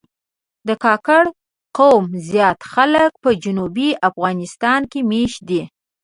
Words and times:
د 0.67 0.69
کاکړ 0.83 1.23
قوم 1.77 2.05
زیات 2.29 2.59
خلک 2.73 3.11
په 3.23 3.29
جنوبي 3.43 3.89
افغانستان 4.09 4.81
کې 4.91 4.99
مېشت 5.11 5.39
دي. 5.49 5.61